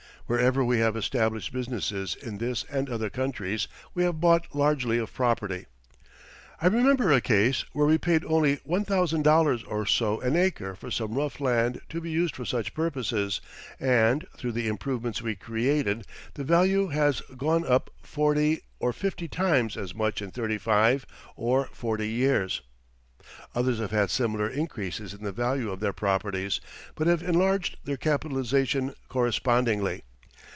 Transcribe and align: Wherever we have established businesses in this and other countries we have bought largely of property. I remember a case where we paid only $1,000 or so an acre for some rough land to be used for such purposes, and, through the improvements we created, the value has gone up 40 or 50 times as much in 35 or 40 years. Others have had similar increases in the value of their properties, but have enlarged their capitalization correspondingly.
Wherever 0.27 0.63
we 0.63 0.79
have 0.79 0.95
established 0.95 1.51
businesses 1.51 2.15
in 2.15 2.37
this 2.37 2.63
and 2.71 2.89
other 2.89 3.09
countries 3.09 3.67
we 3.93 4.03
have 4.05 4.21
bought 4.21 4.47
largely 4.55 4.97
of 4.97 5.13
property. 5.13 5.65
I 6.61 6.67
remember 6.67 7.11
a 7.11 7.19
case 7.19 7.65
where 7.73 7.85
we 7.85 7.97
paid 7.97 8.23
only 8.23 8.55
$1,000 8.65 9.63
or 9.67 9.85
so 9.85 10.21
an 10.21 10.37
acre 10.37 10.73
for 10.73 10.89
some 10.89 11.15
rough 11.15 11.41
land 11.41 11.81
to 11.89 11.99
be 11.99 12.09
used 12.11 12.33
for 12.37 12.45
such 12.45 12.73
purposes, 12.73 13.41
and, 13.77 14.25
through 14.37 14.53
the 14.53 14.69
improvements 14.69 15.21
we 15.21 15.35
created, 15.35 16.07
the 16.35 16.45
value 16.45 16.87
has 16.87 17.19
gone 17.35 17.65
up 17.67 17.89
40 18.01 18.61
or 18.79 18.93
50 18.93 19.27
times 19.27 19.75
as 19.75 19.93
much 19.93 20.21
in 20.21 20.31
35 20.31 21.05
or 21.35 21.65
40 21.73 22.07
years. 22.09 22.61
Others 23.53 23.79
have 23.79 23.91
had 23.91 24.09
similar 24.09 24.47
increases 24.47 25.13
in 25.13 25.25
the 25.25 25.33
value 25.33 25.69
of 25.69 25.81
their 25.81 25.91
properties, 25.91 26.61
but 26.95 27.07
have 27.07 27.21
enlarged 27.21 27.75
their 27.83 27.97
capitalization 27.97 28.93
correspondingly. 29.09 30.03